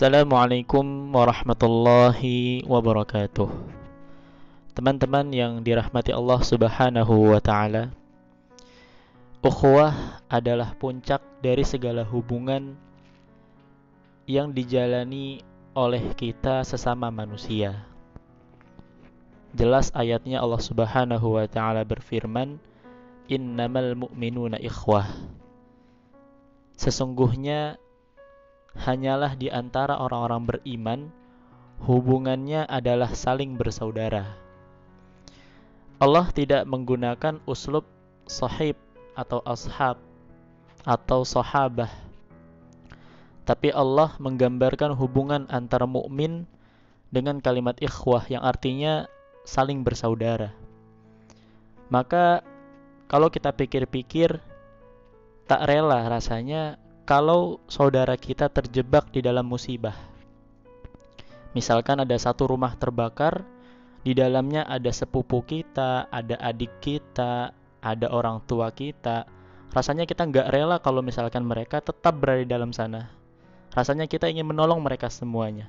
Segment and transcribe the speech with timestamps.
[0.00, 3.52] Assalamualaikum warahmatullahi wabarakatuh.
[4.72, 7.92] Teman-teman yang dirahmati Allah Subhanahu wa taala.
[9.44, 12.80] Ukhuwah adalah puncak dari segala hubungan
[14.24, 15.44] yang dijalani
[15.76, 17.84] oleh kita sesama manusia.
[19.52, 22.56] Jelas ayatnya Allah Subhanahu wa taala berfirman,
[23.28, 25.12] "Innamal mu'minuna ikhwah."
[26.80, 27.76] Sesungguhnya
[28.78, 31.00] hanyalah di antara orang-orang beriman
[31.82, 34.36] hubungannya adalah saling bersaudara.
[36.00, 37.84] Allah tidak menggunakan uslub
[38.24, 38.76] sahib
[39.16, 40.00] atau ashab
[40.84, 41.92] atau sahabah.
[43.44, 46.46] Tapi Allah menggambarkan hubungan antara mukmin
[47.10, 49.10] dengan kalimat ikhwah yang artinya
[49.42, 50.54] saling bersaudara.
[51.90, 52.46] Maka
[53.10, 54.38] kalau kita pikir-pikir
[55.50, 56.78] tak rela rasanya
[57.10, 59.98] kalau saudara kita terjebak di dalam musibah.
[61.58, 63.42] Misalkan ada satu rumah terbakar,
[64.06, 67.50] di dalamnya ada sepupu kita, ada adik kita,
[67.82, 69.26] ada orang tua kita.
[69.74, 73.10] Rasanya kita nggak rela kalau misalkan mereka tetap berada di dalam sana.
[73.74, 75.66] Rasanya kita ingin menolong mereka semuanya.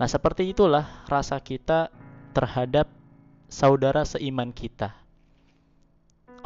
[0.00, 1.92] Nah seperti itulah rasa kita
[2.32, 2.88] terhadap
[3.52, 4.96] saudara seiman kita.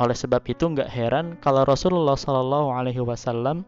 [0.03, 3.63] Oleh sebab itu nggak heran kalau Rasulullah Shallallahu Alaihi Wasallam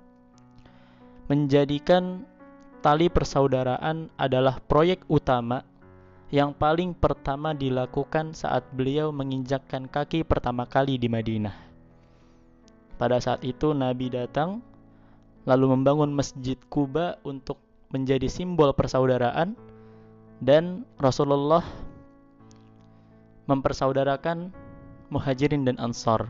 [1.27, 2.23] menjadikan
[2.87, 5.67] tali persaudaraan adalah proyek utama
[6.31, 11.55] yang paling pertama dilakukan saat beliau menginjakkan kaki pertama kali di Madinah.
[12.99, 14.63] Pada saat itu Nabi datang
[15.47, 17.63] lalu membangun Masjid Kuba untuk
[17.95, 19.55] menjadi simbol persaudaraan
[20.43, 21.63] dan Rasulullah
[23.47, 24.51] mempersaudarakan
[25.07, 26.27] Muhajirin dan Ansar.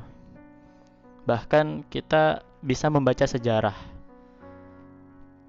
[1.24, 3.95] Bahkan kita bisa membaca sejarah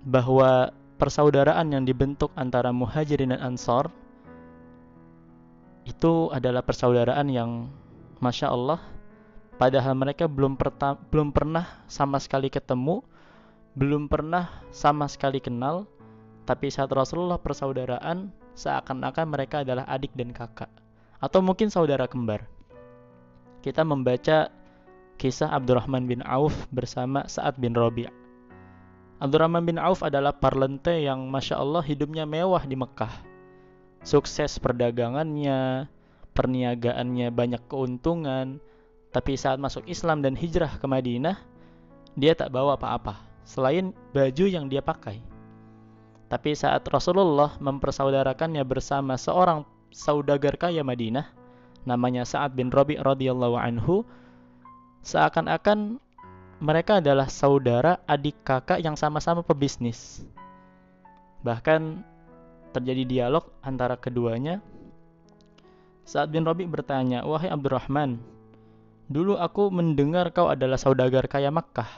[0.08, 3.92] bahwa persaudaraan yang dibentuk antara Muhajirin dan Ansar
[5.84, 7.68] itu adalah persaudaraan yang
[8.24, 8.80] Masya Allah
[9.60, 10.56] padahal mereka belum,
[11.12, 13.04] belum pernah sama sekali ketemu
[13.76, 15.84] belum pernah sama sekali kenal
[16.48, 20.72] tapi saat Rasulullah persaudaraan seakan-akan mereka adalah adik dan kakak
[21.22, 22.46] atau mungkin saudara kembar.
[23.66, 24.54] Kita membaca
[25.18, 28.27] kisah Abdurrahman bin Auf bersama Sa'ad bin Rabi'
[29.18, 33.10] Abdurrahman bin Auf adalah parlente yang Masya Allah hidupnya mewah di Mekah.
[34.06, 35.90] Sukses perdagangannya,
[36.38, 38.62] perniagaannya banyak keuntungan,
[39.10, 41.42] tapi saat masuk Islam dan hijrah ke Madinah,
[42.14, 45.18] dia tak bawa apa-apa, selain baju yang dia pakai.
[46.30, 51.26] Tapi saat Rasulullah mempersaudarakannya bersama seorang saudagar kaya Madinah,
[51.90, 54.06] namanya Sa'ad bin Rabi radhiyallahu anhu,
[55.02, 55.98] seakan-akan
[56.58, 60.26] mereka adalah saudara adik kakak yang sama-sama pebisnis.
[61.46, 62.02] Bahkan
[62.74, 64.62] terjadi dialog antara keduanya.
[66.08, 68.18] Saat bin Robi bertanya, Wahai Abdurrahman,
[69.12, 71.90] dulu aku mendengar kau adalah saudagar kaya Makkah.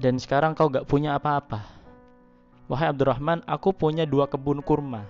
[0.00, 1.62] Dan sekarang kau gak punya apa-apa.
[2.66, 5.04] Wahai Abdurrahman, aku punya dua kebun kurma.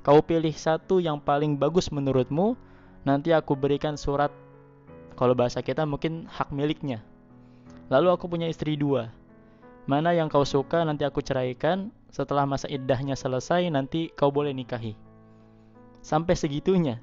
[0.00, 2.56] Kau pilih satu yang paling bagus menurutmu,
[3.04, 4.32] nanti aku berikan surat
[5.18, 7.02] kalau bahasa kita mungkin hak miliknya.
[7.90, 9.10] Lalu aku punya istri dua.
[9.90, 14.94] Mana yang kau suka nanti aku ceraikan, setelah masa iddahnya selesai nanti kau boleh nikahi.
[16.06, 17.02] Sampai segitunya.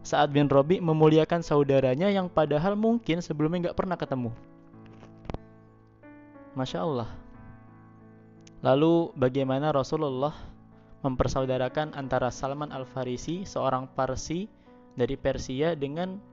[0.00, 4.32] Saat bin Robi memuliakan saudaranya yang padahal mungkin sebelumnya nggak pernah ketemu.
[6.56, 7.10] Masya Allah.
[8.64, 10.32] Lalu bagaimana Rasulullah
[11.04, 14.46] mempersaudarakan antara Salman Al-Farisi, seorang Parsi
[14.94, 16.31] dari Persia dengan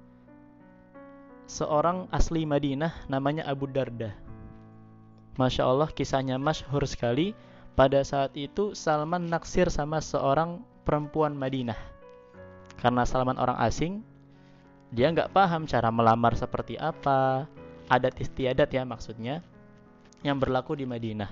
[1.49, 4.13] seorang asli Madinah namanya Abu Darda.
[5.41, 7.33] Masya Allah kisahnya masyhur sekali.
[7.73, 11.79] Pada saat itu Salman naksir sama seorang perempuan Madinah.
[12.75, 14.03] Karena Salman orang asing,
[14.91, 17.47] dia nggak paham cara melamar seperti apa,
[17.88, 19.39] adat istiadat ya maksudnya,
[20.27, 21.31] yang berlaku di Madinah.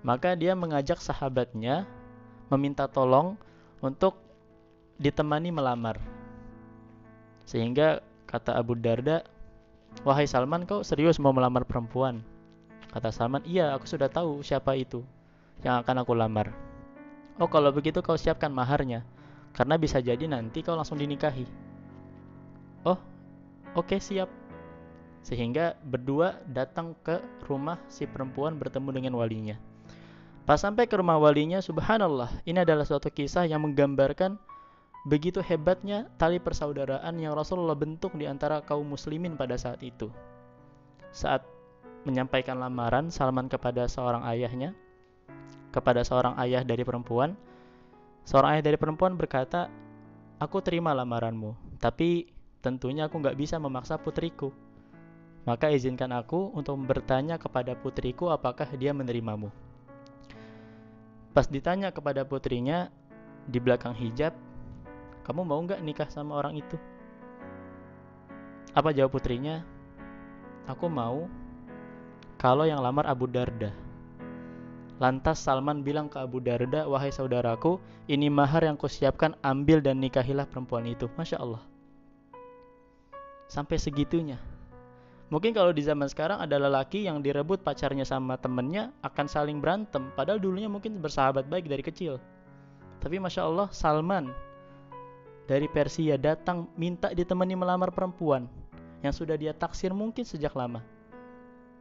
[0.00, 1.84] Maka dia mengajak sahabatnya
[2.48, 3.36] meminta tolong
[3.84, 4.16] untuk
[4.96, 6.00] ditemani melamar.
[7.44, 9.24] Sehingga Kata Abu Darda,
[10.04, 12.20] Wahai Salman, kau serius mau melamar perempuan?
[12.92, 15.00] Kata Salman, iya aku sudah tahu siapa itu
[15.64, 16.52] yang akan aku lamar.
[17.40, 19.02] Oh kalau begitu kau siapkan maharnya,
[19.56, 21.48] karena bisa jadi nanti kau langsung dinikahi.
[22.84, 23.00] Oh,
[23.74, 24.28] oke okay, siap.
[25.24, 29.56] Sehingga berdua datang ke rumah si perempuan bertemu dengan walinya.
[30.48, 34.40] Pas sampai ke rumah walinya, subhanallah, ini adalah suatu kisah yang menggambarkan
[35.06, 40.10] Begitu hebatnya tali persaudaraan yang Rasulullah bentuk di antara kaum muslimin pada saat itu.
[41.14, 41.46] Saat
[42.08, 44.74] menyampaikan lamaran Salman kepada seorang ayahnya,
[45.70, 47.36] kepada seorang ayah dari perempuan.
[48.28, 49.68] Seorang ayah dari perempuan berkata,
[50.38, 52.30] Aku terima lamaranmu, tapi
[52.62, 54.54] tentunya aku nggak bisa memaksa putriku.
[55.42, 59.50] Maka izinkan aku untuk bertanya kepada putriku apakah dia menerimamu.
[61.34, 62.92] Pas ditanya kepada putrinya
[63.48, 64.36] di belakang hijab,
[65.28, 66.80] kamu mau nggak nikah sama orang itu?
[68.72, 69.60] Apa jawab putrinya?
[70.64, 71.28] Aku mau
[72.40, 73.68] kalau yang lamar Abu Darda.
[74.96, 77.76] Lantas Salman bilang ke Abu Darda, wahai saudaraku,
[78.08, 81.12] ini mahar yang kusiapkan, ambil dan nikahilah perempuan itu.
[81.14, 81.60] Masya Allah.
[83.52, 84.40] Sampai segitunya.
[85.28, 90.08] Mungkin kalau di zaman sekarang ada lelaki yang direbut pacarnya sama temennya akan saling berantem.
[90.16, 92.16] Padahal dulunya mungkin bersahabat baik dari kecil.
[92.98, 94.47] Tapi Masya Allah Salman
[95.48, 98.44] dari Persia datang minta ditemani melamar perempuan
[99.00, 100.84] yang sudah dia taksir mungkin sejak lama.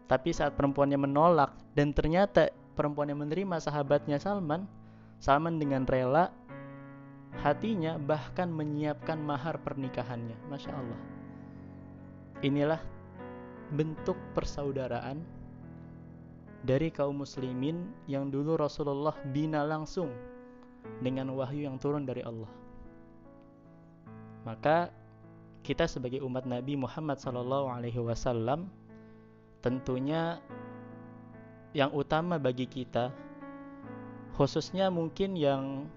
[0.08, 2.48] Tapi saat perempuannya menolak dan ternyata
[2.80, 4.64] perempuan yang menerima sahabatnya Salman,
[5.20, 6.32] Salman dengan rela
[7.44, 10.40] hatinya bahkan menyiapkan mahar pernikahannya.
[10.48, 11.00] Masya Allah.
[12.48, 12.80] Inilah
[13.76, 15.20] bentuk persaudaraan
[16.64, 20.08] dari kaum muslimin yang dulu Rasulullah bina langsung
[21.04, 22.67] dengan wahyu yang turun dari Allah.
[24.48, 24.88] Maka
[25.68, 28.64] kita sebagai umat Nabi Muhammad SAW
[29.60, 30.40] tentunya
[31.76, 33.12] yang utama bagi kita
[34.40, 35.92] khususnya mungkin yang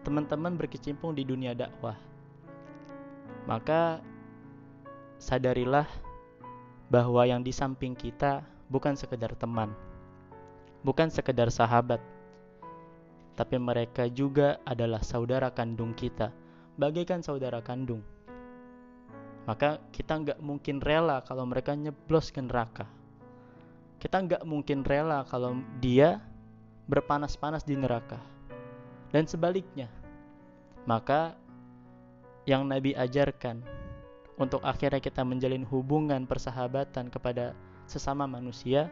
[0.00, 2.00] teman-teman berkecimpung di dunia dakwah.
[3.44, 4.00] Maka
[5.20, 5.84] sadarilah
[6.88, 9.74] bahwa yang di samping kita bukan sekedar teman
[10.86, 11.98] bukan sekedar sahabat
[13.34, 16.30] tapi mereka juga adalah saudara kandung kita
[16.76, 18.04] bagaikan saudara kandung
[19.46, 22.90] maka kita nggak mungkin rela kalau mereka nyeblos ke neraka.
[24.02, 26.18] Kita nggak mungkin rela kalau dia
[26.90, 28.18] berpanas-panas di neraka.
[29.14, 29.86] Dan sebaliknya,
[30.84, 31.38] maka
[32.42, 33.62] yang Nabi ajarkan
[34.34, 37.54] untuk akhirnya kita menjalin hubungan persahabatan kepada
[37.86, 38.90] sesama manusia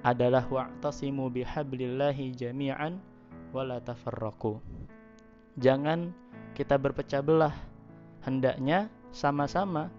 [0.00, 2.98] adalah wa'tasimu bihablillahi jami'an
[3.52, 4.58] wala tafarraqu.
[5.60, 6.12] Jangan
[6.56, 7.52] kita berpecah belah.
[8.24, 9.92] Hendaknya sama-sama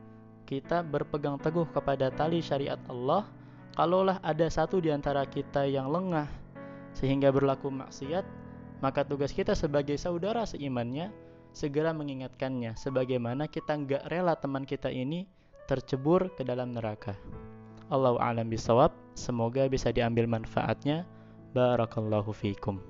[0.50, 3.25] kita berpegang teguh kepada tali syariat Allah
[3.77, 6.27] kalaulah ada satu di antara kita yang lengah
[6.94, 8.25] sehingga berlaku maksiat
[8.83, 11.09] maka tugas kita sebagai saudara seimannya
[11.55, 15.29] segera mengingatkannya sebagaimana kita nggak rela teman kita ini
[15.69, 17.15] tercebur ke dalam neraka.
[17.88, 21.07] Allah alam bisawab semoga bisa diambil manfaatnya.
[21.53, 22.81] Barakallahu fikum